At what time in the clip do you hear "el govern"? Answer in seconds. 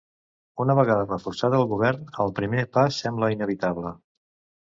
1.57-2.07